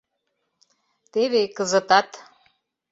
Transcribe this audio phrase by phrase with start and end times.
[1.11, 2.09] Теве кызытат...